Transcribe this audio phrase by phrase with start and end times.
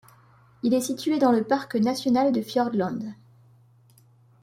[0.63, 3.13] Il est situé dans le parc national de Fiordland.